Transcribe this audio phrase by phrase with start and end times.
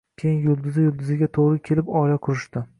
[0.21, 2.69] Keyin yulduzi yulduziga to`g`ri kelib, oila qurishdi